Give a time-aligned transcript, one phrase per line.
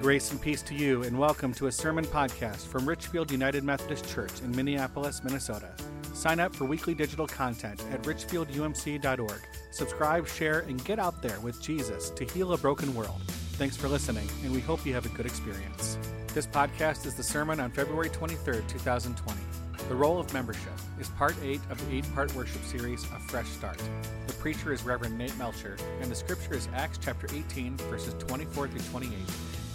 [0.00, 4.08] Grace and peace to you, and welcome to a sermon podcast from Richfield United Methodist
[4.08, 5.74] Church in Minneapolis, Minnesota.
[6.14, 9.40] Sign up for weekly digital content at richfieldumc.org.
[9.72, 13.20] Subscribe, share, and get out there with Jesus to heal a broken world.
[13.54, 15.98] Thanks for listening, and we hope you have a good experience.
[16.32, 19.40] This podcast is the sermon on February 23rd, 2020.
[19.88, 23.48] The Role of Membership is part 8 of the 8 part worship series, A Fresh
[23.48, 23.82] Start.
[24.28, 28.68] The preacher is Reverend Nate Melcher, and the scripture is Acts chapter 18, verses 24
[28.68, 29.12] through 28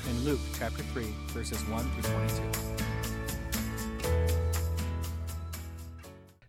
[0.10, 2.44] in Luke chapter 3, verses 1 through 22.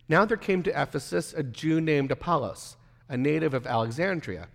[0.09, 2.77] Now there came to Ephesus a Jew named Apollos,
[3.09, 4.49] a native of Alexandria.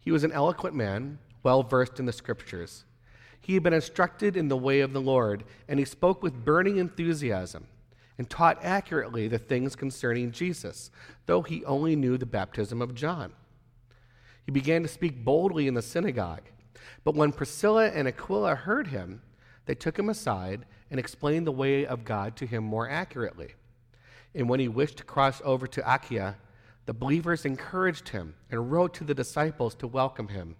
[0.00, 2.84] He was an eloquent man, well versed in the scriptures.
[3.40, 6.78] He had been instructed in the way of the Lord, and he spoke with burning
[6.78, 7.66] enthusiasm
[8.18, 10.90] and taught accurately the things concerning Jesus,
[11.26, 13.32] though he only knew the baptism of John.
[14.44, 16.42] He began to speak boldly in the synagogue
[17.04, 19.22] but when Priscilla and Aquila heard him,
[19.66, 23.54] they took him aside and explained the way of God to him more accurately.
[24.34, 26.36] And when he wished to cross over to Achaia,
[26.86, 30.56] the believers encouraged him and wrote to the disciples to welcome him.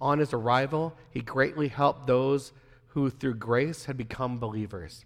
[0.00, 2.52] On his arrival, he greatly helped those
[2.88, 5.04] who through grace had become believers.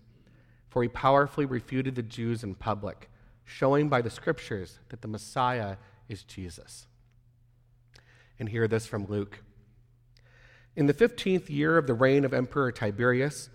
[0.70, 3.10] For he powerfully refuted the Jews in public,
[3.44, 5.76] showing by the scriptures that the Messiah
[6.08, 6.86] is Jesus.
[8.38, 9.40] And hear this from Luke.
[10.76, 13.48] In the 15th year of the reign of Emperor Tiberius,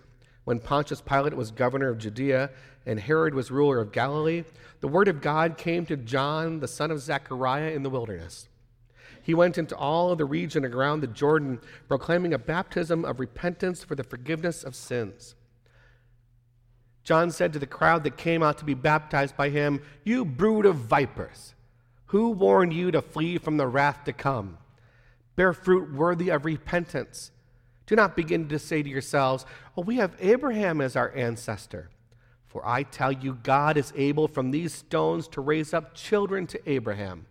[0.44, 2.50] when Pontius Pilate was governor of Judea
[2.86, 4.44] and Herod was ruler of Galilee,
[4.80, 8.48] the word of God came to John, the son of Zechariah, in the wilderness.
[9.22, 13.94] He went into all the region around the Jordan, proclaiming a baptism of repentance for
[13.94, 15.34] the forgiveness of sins.
[17.04, 20.64] John said to the crowd that came out to be baptized by him, You brood
[20.64, 21.54] of vipers,
[22.06, 24.56] who warned you to flee from the wrath to come?
[25.36, 27.30] Bear fruit worthy of repentance.
[27.86, 29.44] Do not begin to say to yourselves,
[29.76, 31.90] Oh, we have Abraham as our ancestor.
[32.46, 36.70] For I tell you, God is able from these stones to raise up children to
[36.70, 37.26] Abraham.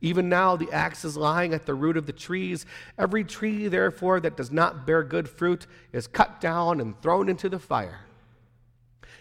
[0.00, 2.66] Even now, the axe is lying at the root of the trees.
[2.98, 7.48] Every tree, therefore, that does not bear good fruit is cut down and thrown into
[7.48, 8.00] the fire.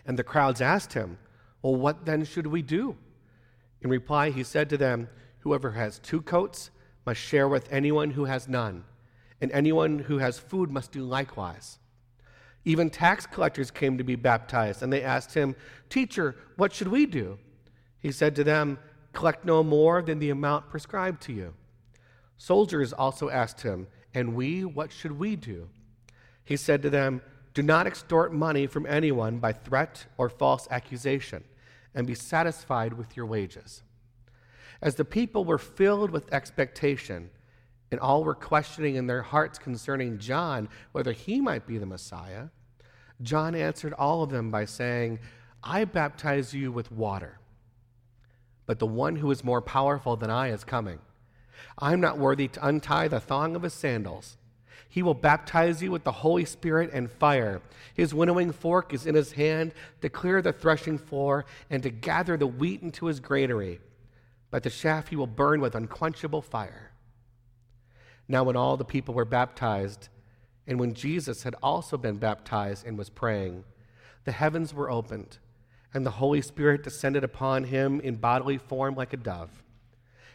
[0.06, 1.18] And the crowds asked him,
[1.62, 2.96] Well, what then should we do?
[3.82, 5.10] In reply, he said to them,
[5.40, 6.72] Whoever has two coats,
[7.06, 8.84] must share with anyone who has none,
[9.42, 11.80] and anyone who has food must do likewise.
[12.66, 15.56] Even tax collectors came to be baptized, and they asked him,
[15.90, 17.40] Teacher, what should we do?
[18.00, 18.80] He said to them,
[19.14, 21.54] Collect no more than the amount prescribed to you.
[22.38, 25.70] Soldiers also asked him, And we, what should we do?
[26.44, 27.22] He said to them,
[27.54, 31.44] Do not extort money from anyone by threat or false accusation,
[31.96, 33.84] and be satisfied with your wages.
[34.82, 37.30] As the people were filled with expectation,
[37.92, 42.48] and all were questioning in their hearts concerning John whether he might be the Messiah,
[43.22, 45.20] John answered all of them by saying,
[45.64, 47.40] I baptize you with water,
[48.66, 51.00] but the one who is more powerful than I is coming.
[51.78, 54.38] I'm not worthy to untie the thong of his sandals.
[54.88, 57.62] He will baptize you with the Holy Spirit and fire.
[57.94, 62.38] His winnowing fork is in his hand to clear the threshing floor and to gather
[62.38, 63.82] the wheat into his granary
[64.52, 66.92] but the shaft he will burn with unquenchable fire.
[68.28, 70.10] Now, when all the people were baptized,
[70.68, 73.64] and when Jesus had also been baptized and was praying,
[74.26, 75.40] the heavens were opened,
[75.94, 79.64] and the Holy Spirit descended upon him in bodily form like a dove.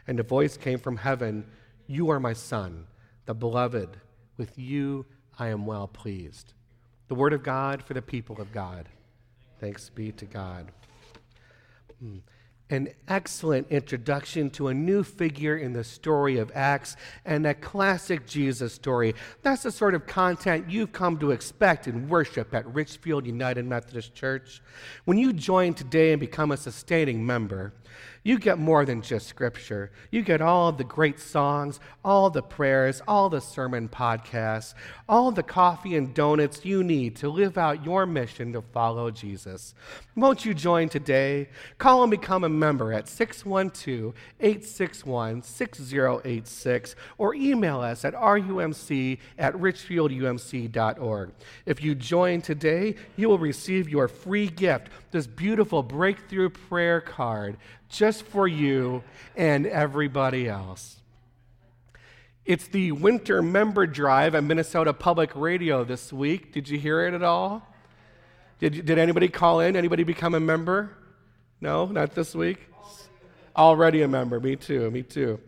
[0.07, 1.47] And a voice came from heaven
[1.87, 2.87] You are my Son,
[3.27, 3.97] the beloved.
[4.37, 5.07] With you
[5.39, 6.53] I am well pleased.
[7.07, 8.89] The word of God for the people of God.
[9.61, 10.73] Thanks be to God.
[12.01, 12.19] Hmm
[12.75, 18.27] an excellent introduction to a new figure in the story of Acts and a classic
[18.27, 19.15] Jesus story.
[19.43, 24.15] That's the sort of content you've come to expect in worship at Richfield United Methodist
[24.15, 24.61] Church.
[25.05, 27.73] When you join today and become a sustaining member,
[28.25, 29.93] you get more than just scripture.
[30.11, 34.73] You get all the great songs, all the prayers, all the sermon podcasts,
[35.07, 39.75] all the coffee and donuts you need to live out your mission to follow Jesus.
[40.17, 41.51] Won't you join today?
[41.77, 49.55] Call and become a member at 612 861 6086 or email us at rumc at
[49.55, 51.33] richfieldumc.org.
[51.67, 57.59] If you join today, you will receive your free gift, this beautiful breakthrough prayer card
[57.89, 59.03] just for you
[59.37, 60.97] and everybody else.
[62.45, 66.53] It's the winter member drive at Minnesota Public Radio this week.
[66.53, 67.67] Did you hear it at all?
[68.59, 69.77] Did, did anybody call in?
[69.77, 70.91] Anybody become a member?
[71.61, 72.69] No, not this week?
[73.57, 74.41] Already a member.
[74.41, 75.41] Me too, me too.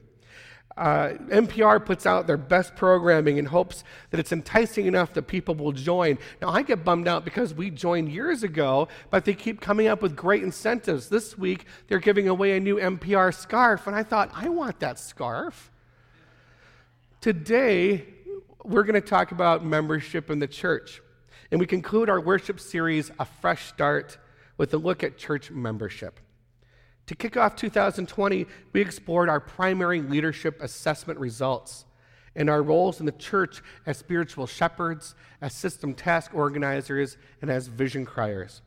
[0.76, 5.54] Uh, NPR puts out their best programming in hopes that it's enticing enough that people
[5.54, 6.18] will join.
[6.42, 10.02] Now, I get bummed out because we joined years ago, but they keep coming up
[10.02, 11.08] with great incentives.
[11.08, 14.98] This week, they're giving away a new NPR scarf, and I thought, I want that
[14.98, 15.70] scarf.
[17.22, 18.04] Today,
[18.62, 21.00] we're going to talk about membership in the church.
[21.50, 24.18] And we conclude our worship series, A Fresh Start,
[24.58, 26.20] with a look at church membership.
[27.06, 31.84] To kick off 2020, we explored our primary leadership assessment results
[32.34, 37.68] and our roles in the church as spiritual shepherds, as system task organizers, and as
[37.68, 38.60] vision criers.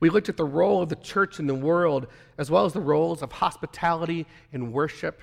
[0.00, 2.08] We looked at the role of the church in the world,
[2.38, 5.22] as well as the roles of hospitality and worship.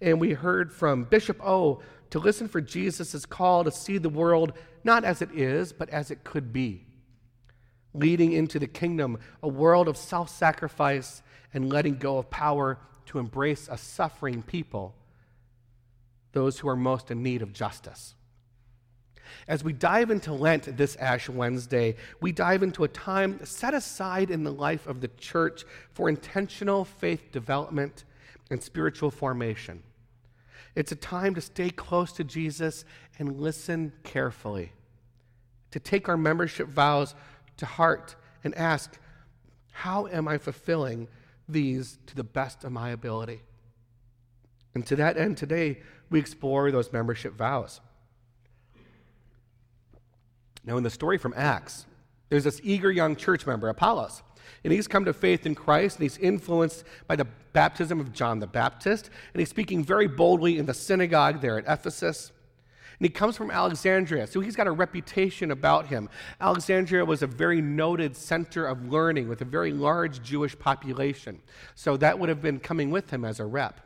[0.00, 4.52] And we heard from Bishop Ough to listen for Jesus' call to see the world
[4.84, 6.86] not as it is, but as it could be.
[7.92, 11.22] Leading into the kingdom, a world of self sacrifice
[11.52, 14.94] and letting go of power to embrace a suffering people,
[16.32, 18.14] those who are most in need of justice.
[19.48, 24.30] As we dive into Lent this Ash Wednesday, we dive into a time set aside
[24.30, 28.04] in the life of the church for intentional faith development
[28.50, 29.82] and spiritual formation.
[30.74, 32.84] It's a time to stay close to Jesus
[33.18, 34.72] and listen carefully,
[35.70, 37.14] to take our membership vows
[37.58, 38.98] to heart and ask,
[39.72, 41.08] How am I fulfilling
[41.52, 43.42] these to the best of my ability?
[44.74, 47.80] And to that end, today, we explore those membership vows.
[50.64, 51.86] Now, in the story from Acts,
[52.28, 54.22] there's this eager young church member, Apollos.
[54.64, 58.38] And he's come to faith in Christ, and he's influenced by the baptism of John
[58.38, 59.10] the Baptist.
[59.32, 62.31] And he's speaking very boldly in the synagogue there at Ephesus.
[63.02, 66.08] And he comes from Alexandria, so he's got a reputation about him.
[66.40, 71.42] Alexandria was a very noted center of learning with a very large Jewish population.
[71.74, 73.80] So that would have been coming with him as a rep.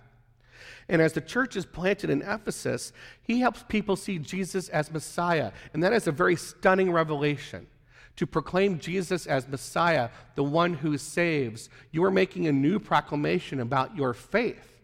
[0.90, 2.92] And as the church is planted in Ephesus,
[3.22, 5.52] he helps people see Jesus as Messiah.
[5.72, 7.68] And that is a very stunning revelation
[8.16, 13.60] to proclaim Jesus as Messiah, the one who saves, you are making a new proclamation
[13.60, 14.78] about your faith.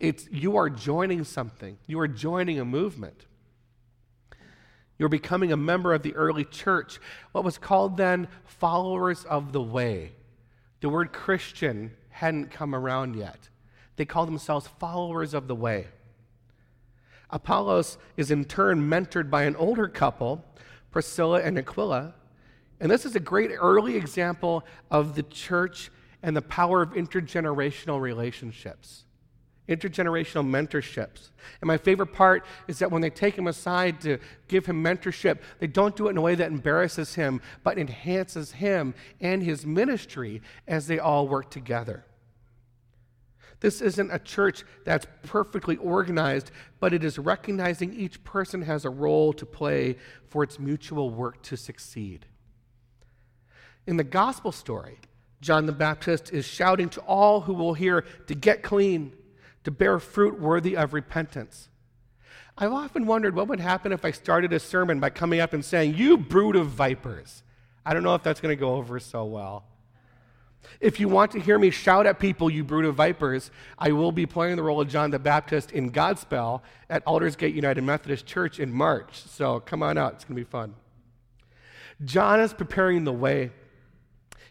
[0.00, 3.26] It's, you are joining something, you are joining a movement.
[4.98, 6.98] You're becoming a member of the early church,
[7.32, 10.12] what was called then followers of the way.
[10.80, 13.48] The word Christian hadn't come around yet.
[13.96, 15.86] They called themselves followers of the way.
[17.30, 20.44] Apollos is in turn mentored by an older couple,
[20.90, 22.14] Priscilla and Aquila,
[22.80, 25.90] and this is a great early example of the church
[26.22, 29.04] and the power of intergenerational relationships,
[29.68, 31.30] intergenerational mentorships.
[31.60, 34.18] And my favorite part is that when they take him aside to
[34.48, 38.52] give him mentorship, they don't do it in a way that embarrasses him, but enhances
[38.52, 42.04] him and his ministry as they all work together.
[43.60, 48.90] This isn't a church that's perfectly organized, but it is recognizing each person has a
[48.90, 49.96] role to play
[50.28, 52.26] for its mutual work to succeed.
[53.86, 54.98] In the gospel story,
[55.40, 59.12] John the Baptist is shouting to all who will hear to get clean,
[59.64, 61.68] to bear fruit worthy of repentance.
[62.56, 65.64] I've often wondered what would happen if I started a sermon by coming up and
[65.64, 67.42] saying, You brood of vipers.
[67.86, 69.64] I don't know if that's going to go over so well.
[70.80, 74.12] If you want to hear me shout at people, you brood of vipers, I will
[74.12, 78.58] be playing the role of John the Baptist in Godspell at Aldersgate United Methodist Church
[78.58, 79.22] in March.
[79.22, 80.74] So come on out, it's going to be fun.
[82.04, 83.52] John is preparing the way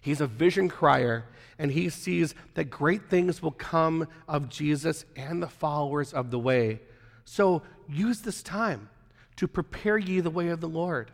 [0.08, 1.26] He's a vision crier,
[1.60, 6.40] and he sees that great things will come of Jesus and the followers of the
[6.40, 6.82] way.
[7.26, 8.90] So use this time
[9.38, 11.12] to prepare ye the way of the Lord.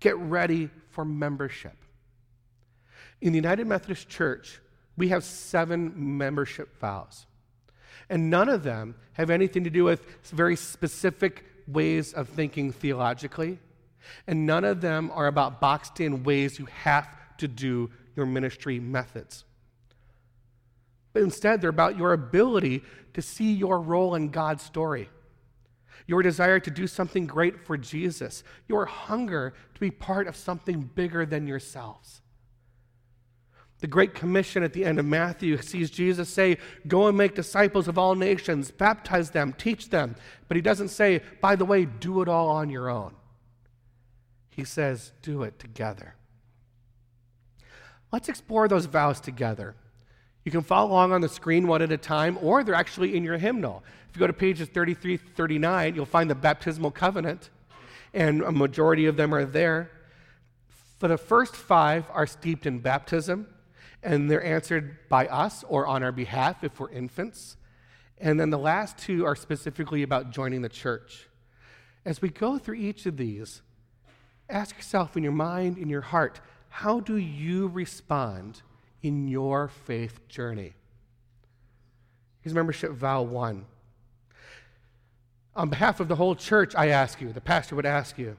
[0.00, 1.76] Get ready for membership.
[3.20, 4.60] In the United Methodist Church,
[4.96, 7.26] we have seven membership vows.
[8.08, 13.58] And none of them have anything to do with very specific ways of thinking theologically.
[14.26, 17.08] And none of them are about boxed in ways you have
[17.38, 19.44] to do your ministry methods.
[21.16, 22.82] But instead, they're about your ability
[23.14, 25.08] to see your role in God's story,
[26.06, 30.82] your desire to do something great for Jesus, your hunger to be part of something
[30.94, 32.20] bigger than yourselves.
[33.78, 37.88] The Great Commission at the end of Matthew sees Jesus say, Go and make disciples
[37.88, 40.16] of all nations, baptize them, teach them.
[40.48, 43.14] But he doesn't say, By the way, do it all on your own.
[44.50, 46.16] He says, Do it together.
[48.12, 49.76] Let's explore those vows together.
[50.46, 53.24] You can follow along on the screen one at a time, or they're actually in
[53.24, 53.82] your hymnal.
[54.08, 57.50] If you go to pages 33 39, you'll find the baptismal covenant,
[58.14, 59.90] and a majority of them are there.
[61.00, 63.48] For the first five are steeped in baptism,
[64.04, 67.56] and they're answered by us or on our behalf if we're infants.
[68.18, 71.26] And then the last two are specifically about joining the church.
[72.04, 73.62] As we go through each of these,
[74.48, 78.62] ask yourself in your mind, in your heart, how do you respond
[79.06, 80.74] in your faith journey?
[82.40, 83.66] Here's membership vow one.
[85.54, 88.36] On behalf of the whole church, I ask you, the pastor would ask you,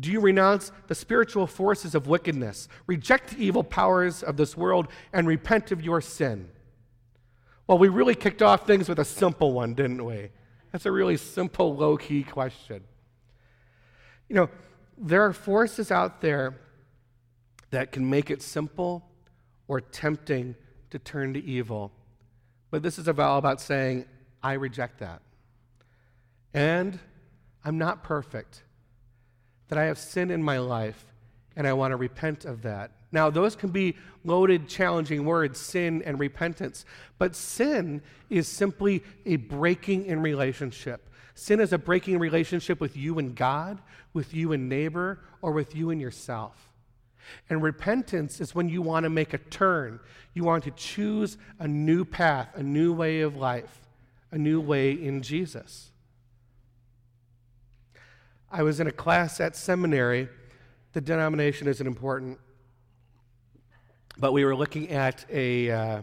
[0.00, 4.88] do you renounce the spiritual forces of wickedness, reject the evil powers of this world,
[5.12, 6.48] and repent of your sin?
[7.66, 10.30] Well, we really kicked off things with a simple one, didn't we?
[10.72, 12.82] That's a really simple, low key question.
[14.28, 14.50] You know,
[14.96, 16.58] there are forces out there
[17.70, 19.07] that can make it simple
[19.68, 20.56] or tempting
[20.90, 21.92] to turn to evil.
[22.70, 24.06] But this is a vow about saying,
[24.42, 25.22] I reject that.
[26.52, 26.98] And
[27.64, 28.62] I'm not perfect,
[29.68, 31.04] that I have sin in my life,
[31.54, 32.92] and I want to repent of that.
[33.10, 36.84] Now, those can be loaded, challenging words, sin and repentance.
[37.18, 41.08] But sin is simply a breaking in relationship.
[41.34, 43.80] Sin is a breaking relationship with you and God,
[44.12, 46.67] with you and neighbor, or with you and yourself.
[47.48, 50.00] And repentance is when you want to make a turn.
[50.34, 53.80] You want to choose a new path, a new way of life,
[54.30, 55.90] a new way in Jesus.
[58.50, 60.28] I was in a class at seminary.
[60.92, 62.38] The denomination isn't important.
[64.16, 65.70] But we were looking at a.
[65.70, 66.02] Uh,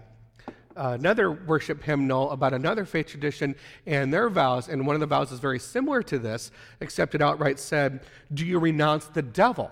[0.76, 3.56] another worship hymnal about another faith tradition
[3.86, 7.22] and their vows, and one of the vows is very similar to this, except it
[7.22, 8.02] outright said,
[8.34, 9.72] Do you renounce the devil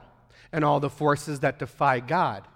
[0.54, 2.48] and all the forces that defy God?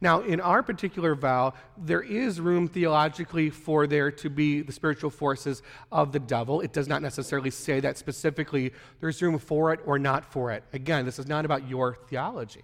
[0.00, 5.10] Now, in our particular vow, there is room theologically for there to be the spiritual
[5.10, 6.60] forces of the devil.
[6.60, 8.72] It does not necessarily say that specifically.
[9.00, 10.64] There's room for it or not for it.
[10.72, 12.62] Again, this is not about your theology.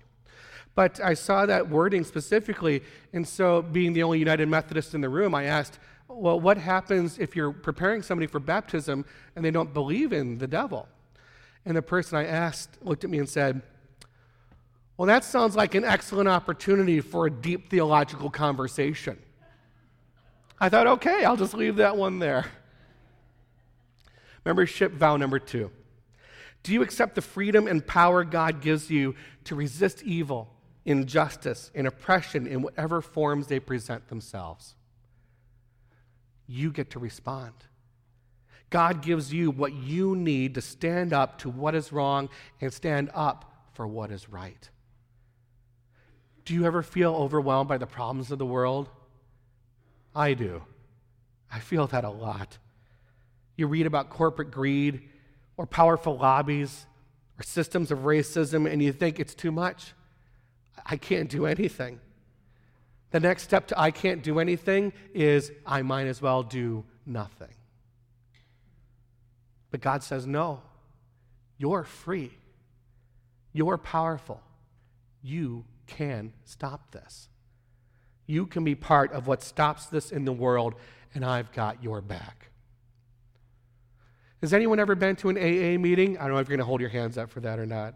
[0.75, 2.82] But I saw that wording specifically,
[3.12, 7.18] and so being the only United Methodist in the room, I asked, well, what happens
[7.18, 9.04] if you're preparing somebody for baptism
[9.37, 10.88] and they don't believe in the devil?
[11.64, 13.62] And the person I asked looked at me and said,
[14.96, 19.18] well, that sounds like an excellent opportunity for a deep theological conversation.
[20.61, 22.46] I thought, okay, I'll just leave that one there.
[24.44, 25.70] Membership vow number two.
[26.62, 31.87] Do you accept the freedom and power God gives you to resist evil, injustice, and
[31.87, 34.76] oppression in whatever forms they present themselves?
[36.46, 37.54] You get to respond.
[38.70, 42.28] God gives you what you need to stand up to what is wrong
[42.61, 44.70] and stand up for what is right.
[46.44, 48.88] Do you ever feel overwhelmed by the problems of the world?
[50.14, 50.62] I do.
[51.50, 52.58] I feel that a lot.
[53.56, 55.02] You read about corporate greed
[55.56, 56.87] or powerful lobbies
[57.38, 59.92] or systems of racism and you think it's too much.
[60.84, 62.00] I can't do anything.
[63.11, 67.54] The next step to I can't do anything is I might as well do nothing.
[69.70, 70.62] But God says, no,
[71.58, 72.32] you're free.
[73.52, 74.40] You're powerful.
[75.22, 77.28] You can stop this.
[78.26, 80.74] You can be part of what stops this in the world,
[81.14, 82.50] and I've got your back.
[84.40, 86.18] Has anyone ever been to an AA meeting?
[86.18, 87.94] I don't know if you're going to hold your hands up for that or not.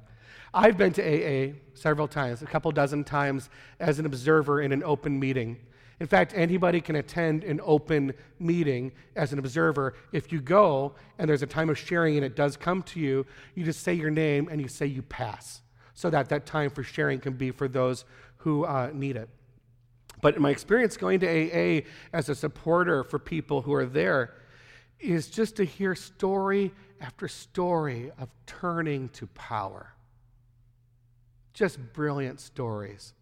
[0.55, 3.51] I've been to AA several times, a couple dozen times,
[3.81, 5.59] as an observer in an open meeting.
[5.99, 9.95] In fact, anybody can attend an open meeting as an observer.
[10.13, 13.27] If you go and there's a time of sharing and it does come to you,
[13.55, 15.63] you just say your name and you say you pass
[15.97, 18.05] so that that time for sharing can be for those
[18.37, 19.29] who uh, need it.
[20.21, 24.35] But in my experience going to AA as a supporter for people who are there
[25.01, 29.95] is just to hear story after story of turning to power.
[31.55, 33.15] Just brilliant stories.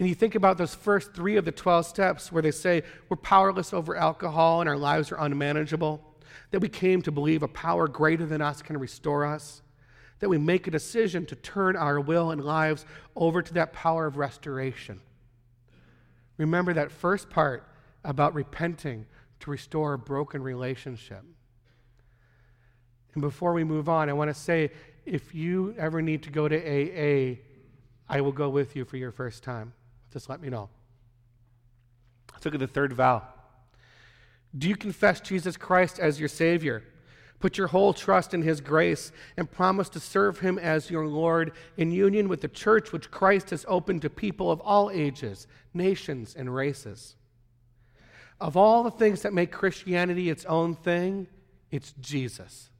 [0.00, 3.16] And you think about those first three of the 12 steps where they say we're
[3.16, 6.02] powerless over alcohol and our lives are unmanageable,
[6.50, 9.62] that we came to believe a power greater than us can restore us,
[10.24, 14.06] that we make a decision to turn our will and lives over to that power
[14.06, 14.98] of restoration.
[16.38, 17.68] Remember that first part
[18.04, 19.04] about repenting
[19.40, 21.22] to restore a broken relationship.
[23.12, 24.70] And before we move on, I want to say
[25.04, 27.36] if you ever need to go to AA,
[28.08, 29.74] I will go with you for your first time.
[30.10, 30.70] Just let me know.
[32.32, 33.24] Let's look at the third vow.
[34.56, 36.82] Do you confess Jesus Christ as your Savior?
[37.44, 41.52] Put your whole trust in His grace and promise to serve Him as your Lord
[41.76, 46.34] in union with the church which Christ has opened to people of all ages, nations,
[46.34, 47.16] and races.
[48.40, 51.26] Of all the things that make Christianity its own thing,
[51.70, 52.70] it's Jesus.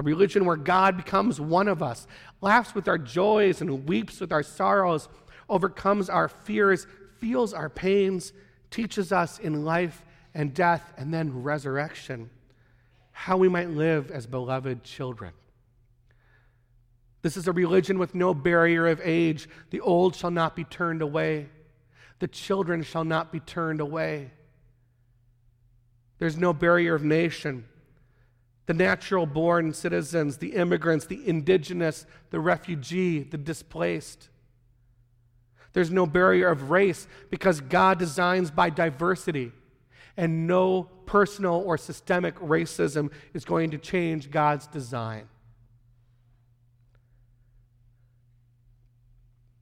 [0.00, 2.08] A religion where God becomes one of us,
[2.40, 5.08] laughs with our joys and weeps with our sorrows,
[5.48, 6.88] overcomes our fears,
[7.20, 8.32] feels our pains,
[8.72, 10.04] teaches us in life
[10.34, 12.30] and death and then resurrection,
[13.18, 15.32] how we might live as beloved children.
[17.22, 19.48] This is a religion with no barrier of age.
[19.70, 21.48] The old shall not be turned away,
[22.20, 24.30] the children shall not be turned away.
[26.20, 27.64] There's no barrier of nation.
[28.66, 34.28] The natural born citizens, the immigrants, the indigenous, the refugee, the displaced.
[35.72, 39.50] There's no barrier of race because God designs by diversity,
[40.16, 45.26] and no personal or systemic racism is going to change God's design.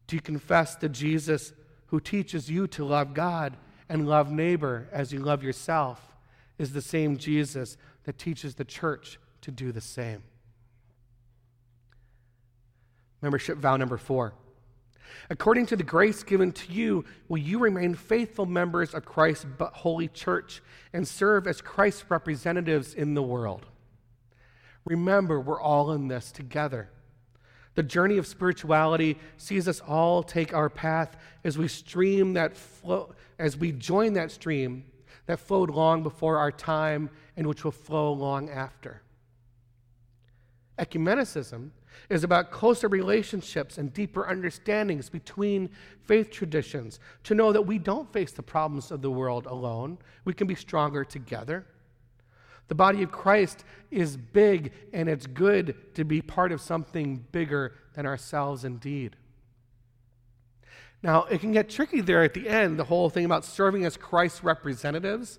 [0.08, 1.52] Do you confess the Jesus
[1.86, 3.56] who teaches you to love God
[3.88, 6.16] and love neighbor as you love yourself
[6.58, 10.24] is the same Jesus that teaches the church to do the same?
[13.22, 14.34] Membership vow number four.
[15.30, 20.08] According to the grace given to you, will you remain faithful members of Christ's holy
[20.08, 23.66] church and serve as Christ's representatives in the world?
[24.84, 26.90] Remember, we're all in this together.
[27.74, 33.14] The journey of spirituality sees us all take our path as we stream that flow,
[33.38, 34.84] as we join that stream
[35.26, 39.02] that flowed long before our time and which will flow long after.
[40.78, 41.70] Ecumenicism
[42.08, 45.70] is about closer relationships and deeper understandings between
[46.04, 49.98] faith traditions to know that we don't face the problems of the world alone.
[50.24, 51.66] We can be stronger together.
[52.68, 57.74] The body of Christ is big, and it's good to be part of something bigger
[57.94, 59.16] than ourselves indeed.
[61.02, 63.96] Now, it can get tricky there at the end, the whole thing about serving as
[63.96, 65.38] Christ's representatives,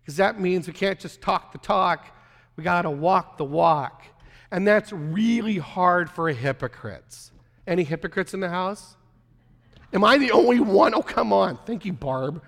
[0.00, 2.16] because that means we can't just talk the talk,
[2.56, 4.04] we got to walk the walk.
[4.54, 7.32] And that's really hard for hypocrites.
[7.66, 8.94] Any hypocrites in the house?
[9.92, 10.94] Am I the only one?
[10.94, 11.58] Oh, come on.
[11.66, 12.40] Thank you, Barb.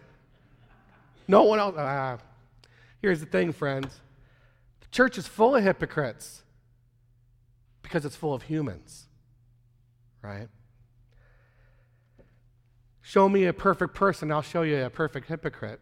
[1.26, 1.74] No one else.
[1.76, 2.18] Ah.
[3.02, 4.00] Here's the thing, friends
[4.80, 6.44] the church is full of hypocrites
[7.82, 9.08] because it's full of humans,
[10.22, 10.46] right?
[13.02, 15.80] Show me a perfect person, I'll show you a perfect hypocrite.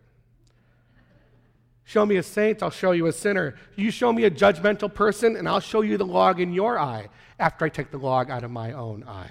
[1.85, 3.55] Show me a saint, I'll show you a sinner.
[3.77, 7.09] You show me a judgmental person, and I'll show you the log in your eye
[7.39, 9.31] after I take the log out of my own eye.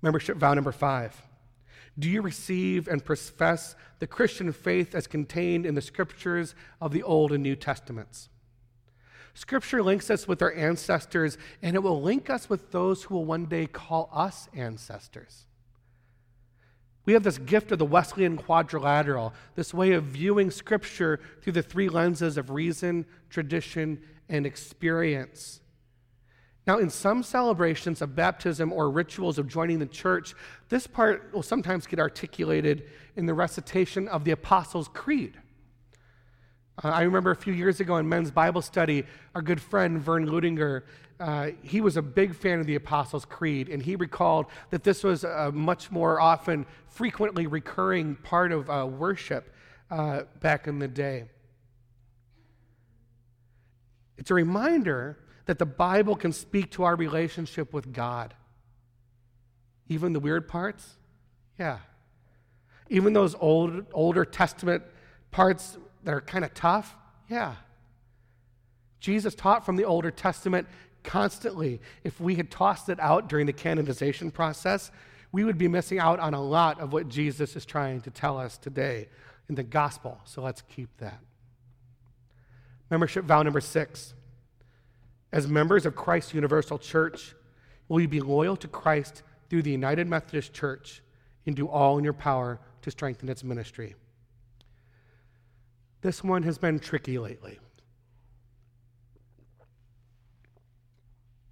[0.00, 1.20] Membership vow number five.
[1.98, 7.02] Do you receive and profess the Christian faith as contained in the scriptures of the
[7.02, 8.28] Old and New Testaments?
[9.34, 13.24] Scripture links us with our ancestors, and it will link us with those who will
[13.24, 15.46] one day call us ancestors.
[17.06, 21.62] We have this gift of the Wesleyan quadrilateral, this way of viewing Scripture through the
[21.62, 25.60] three lenses of reason, tradition, and experience.
[26.66, 30.34] Now, in some celebrations of baptism or rituals of joining the church,
[30.70, 35.38] this part will sometimes get articulated in the recitation of the Apostles' Creed.
[36.82, 40.26] Uh, I remember a few years ago in men's Bible study, our good friend Vern
[40.28, 40.82] Ludinger,
[41.20, 45.04] uh, he was a big fan of the Apostles' Creed, and he recalled that this
[45.04, 49.54] was a much more often, frequently recurring part of uh, worship
[49.90, 51.26] uh, back in the day.
[54.18, 58.34] It's a reminder that the Bible can speak to our relationship with God.
[59.88, 60.96] Even the weird parts?
[61.58, 61.78] Yeah.
[62.88, 64.82] Even those old, older Testament
[65.30, 66.96] parts that are kind of tough?
[67.28, 67.54] Yeah.
[69.00, 70.66] Jesus taught from the Older Testament
[71.02, 71.80] constantly.
[72.04, 74.90] If we had tossed it out during the canonization process,
[75.32, 78.38] we would be missing out on a lot of what Jesus is trying to tell
[78.38, 79.08] us today
[79.48, 80.20] in the gospel.
[80.24, 81.18] So let's keep that.
[82.90, 84.14] Membership vow number six.
[85.32, 87.34] As members of Christ's Universal Church,
[87.88, 91.02] will you be loyal to Christ through the United Methodist Church
[91.44, 93.96] and do all in your power to strengthen its ministry?
[96.04, 97.58] This one has been tricky lately.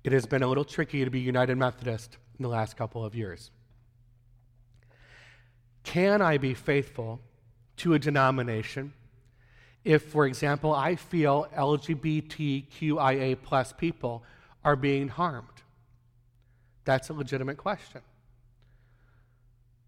[0.04, 3.14] It has been a little tricky to be United Methodist in the last couple of
[3.14, 3.50] years.
[5.84, 7.22] Can I be faithful
[7.78, 8.92] to a denomination
[9.84, 14.22] if, for example, I feel LGBTQIA plus people
[14.62, 15.62] are being harmed?
[16.84, 18.02] That's a legitimate question.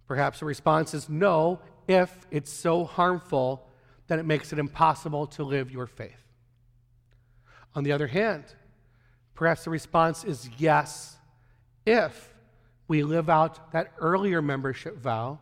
[0.09, 3.69] Perhaps the response is no if it's so harmful
[4.07, 6.23] then it makes it impossible to live your faith.
[7.75, 8.45] On the other hand,
[9.35, 11.17] perhaps the response is yes,
[11.87, 12.35] if
[12.89, 15.39] we live out that earlier membership vow.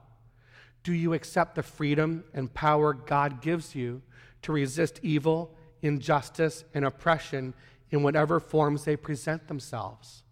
[0.83, 4.03] Do you accept the freedom and power God gives you
[4.42, 7.55] to resist evil, injustice, and oppression
[7.90, 10.25] in whatever forms they present themselves?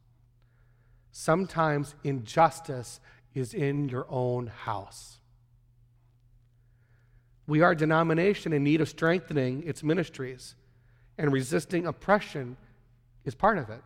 [1.13, 3.01] Sometimes injustice
[3.35, 5.20] is in your own house.
[7.51, 10.55] We are a denomination in need of strengthening its ministries,
[11.19, 12.57] and resisting oppression
[13.25, 13.83] is part of it.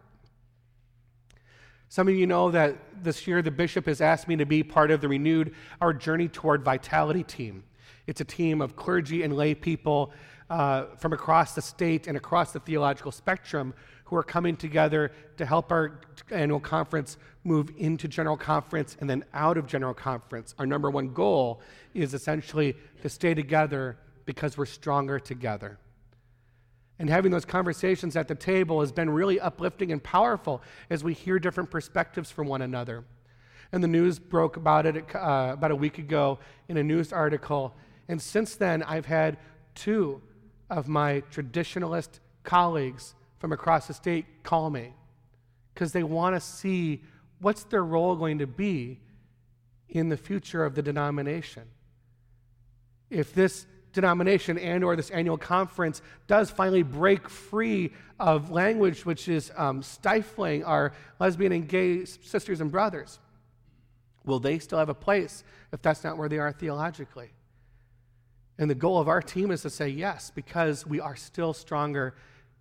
[1.88, 4.90] Some of you know that this year the bishop has asked me to be part
[4.90, 7.64] of the renewed Our Journey Toward Vitality team.
[8.06, 10.12] It's a team of clergy and lay people
[10.50, 13.72] uh, from across the state and across the theological spectrum
[14.14, 16.00] who are coming together to help our
[16.30, 20.54] annual conference move into general conference and then out of general conference.
[20.56, 21.60] Our number one goal
[21.94, 25.78] is essentially to stay together because we're stronger together.
[27.00, 31.12] And having those conversations at the table has been really uplifting and powerful as we
[31.12, 33.02] hear different perspectives from one another.
[33.72, 37.74] And the news broke about it uh, about a week ago in a news article.
[38.06, 39.38] And since then, I've had
[39.74, 40.22] two
[40.70, 44.94] of my traditionalist colleagues from across the state call me
[45.74, 47.02] because they want to see
[47.40, 48.98] what's their role going to be
[49.86, 51.64] in the future of the denomination.
[53.10, 59.28] If this denomination and or this annual conference does finally break free of language which
[59.28, 63.18] is um, stifling our lesbian and gay sisters and brothers
[64.24, 67.28] will they still have a place if that's not where they are theologically
[68.58, 72.14] and the goal of our team is to say yes because we are still stronger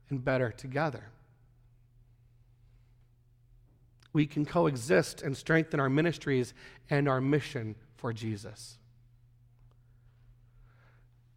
[0.09, 1.05] and better together
[4.11, 6.53] we can coexist and strengthen our ministries
[6.89, 8.77] and our mission for jesus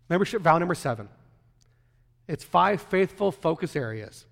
[0.09, 1.09] Membership vow number seven.
[2.29, 4.27] It's five faithful focus areas.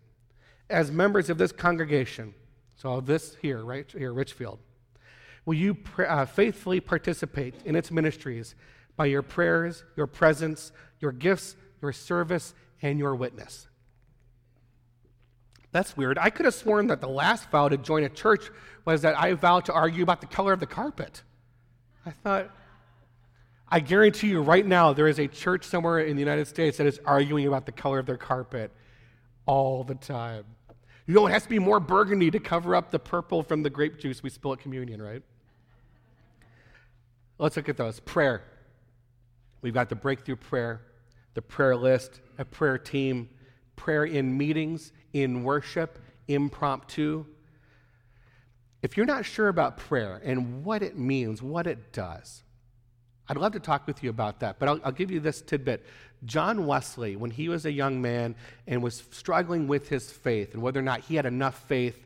[0.70, 2.35] As members of this congregation,
[2.77, 4.59] so this here, right here, Richfield,
[5.44, 8.55] will you pr- uh, faithfully participate in its ministries
[8.97, 13.68] by your prayers, your presence, your gifts, your service, and your witness?
[15.74, 16.18] That's weird.
[16.18, 18.48] I could have sworn that the last vow to join a church
[18.84, 21.24] was that I vowed to argue about the color of the carpet.
[22.06, 22.50] I thought,
[23.68, 26.87] I guarantee you right now, there is a church somewhere in the United States that
[26.87, 28.70] is arguing about the color of their carpet
[29.46, 30.44] all the time.
[31.08, 33.70] You know, it has to be more burgundy to cover up the purple from the
[33.70, 35.24] grape juice we spill at communion, right?
[37.38, 37.98] Let's look at those.
[37.98, 38.44] Prayer.
[39.60, 40.82] We've got the breakthrough prayer,
[41.34, 43.28] the prayer list, a prayer team,
[43.74, 45.98] prayer in meetings, in worship,
[46.29, 47.24] impromptu.
[48.83, 52.42] If you're not sure about prayer and what it means, what it does,
[53.27, 55.87] I'd love to talk with you about that, but I'll, I'll, give you this tidbit.
[56.27, 58.35] John Wesley, when he was a young man
[58.66, 62.05] and was struggling with his faith and whether or not he had enough faith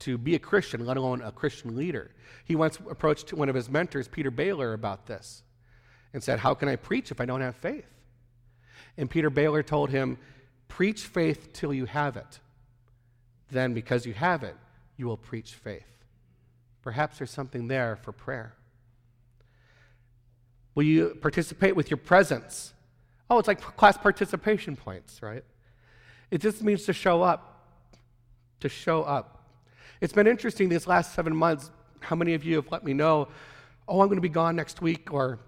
[0.00, 2.12] to be a Christian, let alone a Christian leader,
[2.44, 5.42] he once approached one of his mentors, Peter Böhler, about this
[6.12, 7.86] and said, How can I preach if I don't have faith?
[8.96, 10.18] And Peter Böhler told him,
[10.76, 12.40] Preach faith till you have it.
[13.50, 14.56] Then, because you have it,
[14.96, 15.84] you will preach faith.
[16.80, 18.54] Perhaps there's something there for prayer.
[20.74, 22.72] Will you participate with your presence?
[23.28, 25.44] Oh, it's like class participation points, right?
[26.30, 27.68] It just means to show up.
[28.60, 29.44] To show up.
[30.00, 33.28] It's been interesting these last seven months how many of you have let me know,
[33.86, 35.38] oh, I'm going to be gone next week, or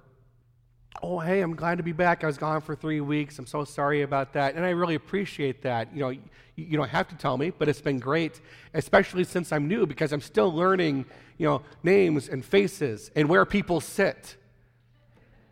[1.02, 2.24] oh, hey, I'm glad to be back.
[2.24, 3.38] I was gone for three weeks.
[3.38, 4.54] I'm so sorry about that.
[4.54, 5.92] And I really appreciate that.
[5.92, 6.20] You know, you,
[6.56, 8.40] you don't have to tell me, but it's been great,
[8.72, 11.04] especially since I'm new because I'm still learning,
[11.38, 14.36] you know, names and faces and where people sit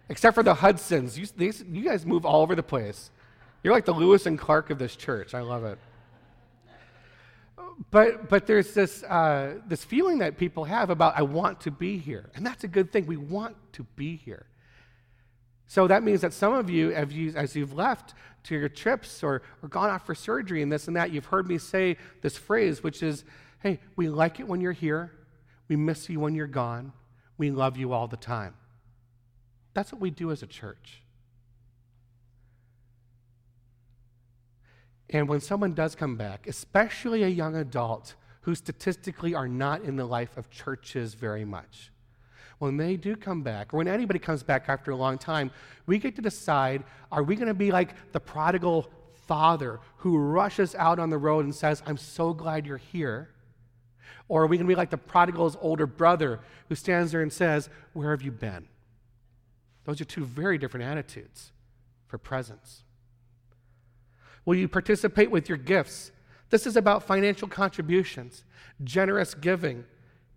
[0.09, 1.19] except for the Hudsons.
[1.19, 3.11] You, these, you guys move all over the place.
[3.63, 5.35] You're like the Lewis and Clark of this church.
[5.35, 5.79] I love it.
[7.91, 11.99] But, but there's this, uh, this feeling that people have about, I want to be
[11.99, 12.31] here.
[12.35, 13.07] And that's a good thing.
[13.07, 14.47] We want to be here.
[15.73, 19.23] So that means that some of you, as, you, as you've left to your trips
[19.23, 22.37] or, or gone off for surgery and this and that, you've heard me say this
[22.37, 23.25] phrase, which is,
[23.63, 25.13] hey, we like it when you're here.
[25.69, 26.93] We miss you when you're gone.
[27.39, 28.53] We love you all the time.
[29.73, 31.01] That's what we do as a church.
[35.09, 39.97] And when someone does come back, especially a young adult who statistically are not in
[39.97, 41.92] the life of churches very much,
[42.63, 45.51] when they do come back, or when anybody comes back after a long time,
[45.87, 48.89] we get to decide are we going to be like the prodigal
[49.27, 53.31] father who rushes out on the road and says, I'm so glad you're here?
[54.29, 57.33] Or are we going to be like the prodigal's older brother who stands there and
[57.33, 58.69] says, Where have you been?
[59.85, 61.51] Those are two very different attitudes
[62.07, 62.85] for presence.
[64.45, 66.13] Will you participate with your gifts?
[66.51, 68.45] This is about financial contributions,
[68.85, 69.85] generous giving,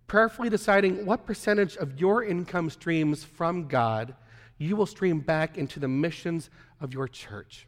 [0.06, 4.14] prayerfully deciding what percentage of your income streams from God
[4.58, 6.48] you will stream back into the missions
[6.80, 7.66] of your church.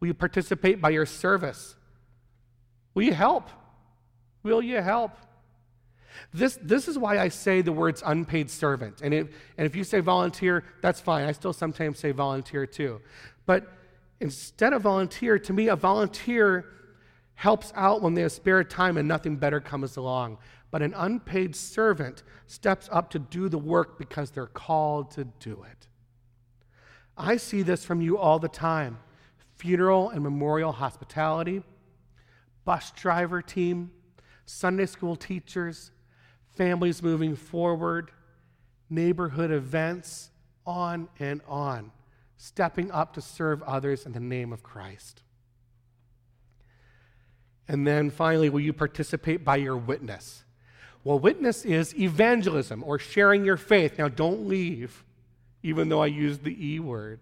[0.00, 1.76] Will you participate by your service?
[2.94, 3.48] Will you help?
[4.42, 5.12] Will you help?
[6.32, 9.00] This, this is why I say the words unpaid servant.
[9.02, 9.28] And if,
[9.58, 11.26] and if you say volunteer, that's fine.
[11.26, 13.00] I still sometimes say volunteer too.
[13.46, 13.66] But
[14.20, 16.66] instead of volunteer, to me, a volunteer
[17.34, 20.38] helps out when they have spare time and nothing better comes along.
[20.74, 25.64] But an unpaid servant steps up to do the work because they're called to do
[25.70, 25.86] it.
[27.16, 28.98] I see this from you all the time
[29.54, 31.62] funeral and memorial hospitality,
[32.64, 33.92] bus driver team,
[34.46, 35.92] Sunday school teachers,
[36.56, 38.10] families moving forward,
[38.90, 40.32] neighborhood events,
[40.66, 41.92] on and on,
[42.36, 45.22] stepping up to serve others in the name of Christ.
[47.68, 50.43] And then finally, will you participate by your witness?
[51.04, 53.98] Well, witness is evangelism or sharing your faith.
[53.98, 55.04] Now, don't leave,
[55.62, 57.20] even though I used the E word.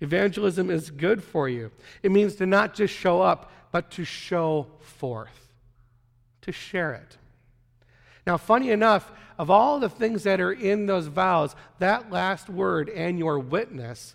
[0.00, 1.72] Evangelism is good for you.
[2.02, 5.52] It means to not just show up, but to show forth,
[6.42, 7.16] to share it.
[8.26, 12.88] Now, funny enough, of all the things that are in those vows, that last word,
[12.88, 14.14] and your witness,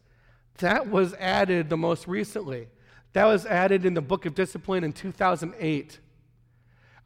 [0.59, 2.67] that was added the most recently.
[3.13, 5.99] That was added in the Book of Discipline in 2008.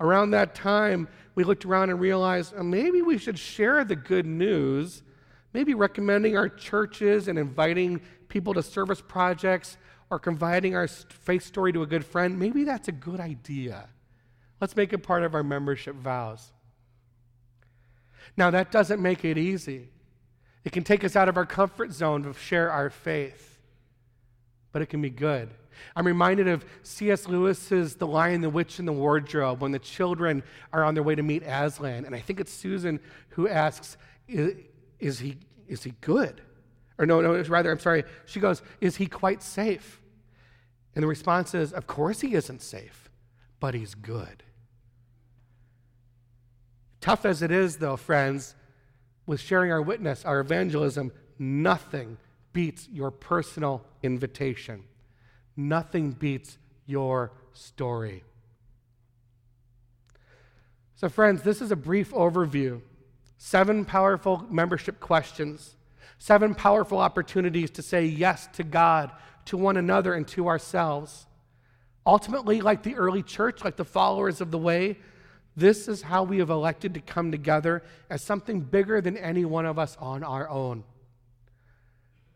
[0.02, 4.26] Around that time, we looked around and realized oh, maybe we should share the good
[4.26, 5.04] news,
[5.54, 9.78] maybe recommending our churches and inviting people to service projects
[10.10, 12.40] or confiding our faith story to a good friend.
[12.40, 13.90] Maybe that's a good idea.
[14.60, 16.52] Let's make it part of our membership vows.
[18.36, 19.90] Now, that doesn't make it easy.
[20.64, 23.60] It can take us out of our comfort zone to share our faith,
[24.72, 25.52] but it can be good.
[25.96, 27.28] I'm reminded of C.S.
[27.28, 31.16] Lewis's The Lion, the Witch, and the Wardrobe when the children are on their way
[31.16, 32.06] to meet Aslan.
[32.06, 34.56] And I think it's Susan who asks, Is,
[35.00, 36.42] is he, is he good?
[36.98, 38.04] Or no, no, rather, I'm sorry.
[38.26, 40.02] She goes, Is he quite safe?
[40.96, 43.10] And the response is, Of course he isn't safe,
[43.60, 44.44] but he's good.
[47.00, 48.56] Tough as it is, though, friends,
[49.26, 52.18] with sharing our witness, our evangelism, nothing
[52.54, 54.84] beats your personal invitation.
[55.68, 58.24] Nothing beats your story.
[60.96, 62.82] So, friends, this is a brief overview.
[63.38, 65.76] Seven powerful membership questions,
[66.20, 69.12] seven powerful opportunities to say yes to God,
[69.46, 71.26] to one another, and to ourselves.
[72.06, 74.98] Ultimately, like the early church, like the followers of the way,
[75.56, 79.66] this is how we have elected to come together as something bigger than any one
[79.66, 80.84] of us on our own.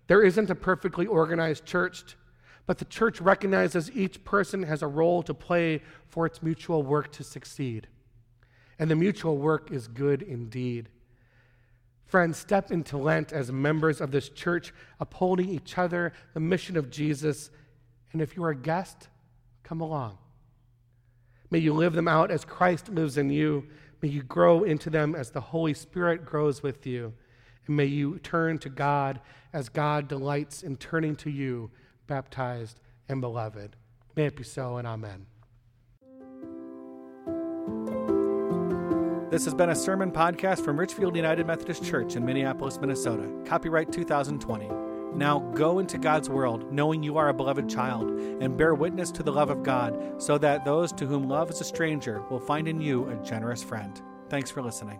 [0.07, 2.15] There isn't a perfectly organized church,
[2.65, 7.11] but the church recognizes each person has a role to play for its mutual work
[7.13, 7.87] to succeed.
[8.79, 10.89] And the mutual work is good indeed.
[12.05, 16.89] Friends, step into Lent as members of this church, upholding each other, the mission of
[16.89, 17.49] Jesus.
[18.13, 19.09] And if you're a guest,
[19.63, 20.17] come along.
[21.49, 23.67] May you live them out as Christ lives in you.
[24.01, 27.13] May you grow into them as the Holy Spirit grows with you.
[27.67, 29.19] And may you turn to God
[29.53, 31.71] as God delights in turning to you,
[32.07, 33.75] baptized and beloved.
[34.15, 35.27] May it be so, and amen.
[39.31, 43.29] This has been a sermon podcast from Richfield United Methodist Church in Minneapolis, Minnesota.
[43.45, 44.69] Copyright 2020.
[45.15, 49.23] Now go into God's world, knowing you are a beloved child, and bear witness to
[49.23, 52.67] the love of God, so that those to whom love is a stranger will find
[52.67, 54.01] in you a generous friend.
[54.29, 54.99] Thanks for listening.